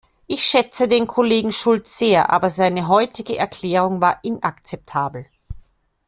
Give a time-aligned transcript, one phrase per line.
[0.25, 5.27] Ich schätze den Kollegen Schulz sehr, aber seine heutige Erklärung war inakzeptabel.